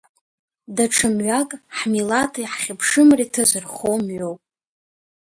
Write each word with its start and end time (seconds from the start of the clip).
Даҽа 0.75 1.09
мҩак 1.15 1.49
ҳмилаҭи 1.77 2.49
ҳҳьыԥшымреи 2.53 3.31
ҭазырхо 3.33 3.91
мҩоуп. 4.05 4.39